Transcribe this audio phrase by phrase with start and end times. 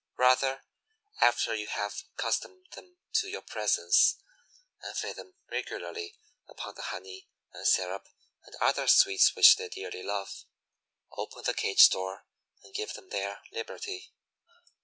[0.17, 0.63] Rather,
[1.19, 4.15] after you have accustomed them to your presence,
[4.81, 6.15] and fed them regularly
[6.49, 8.07] upon the honey and syrup
[8.43, 10.45] and other sweets which they dearly love,
[11.15, 12.25] open the cage door
[12.63, 14.11] and give them their liberty.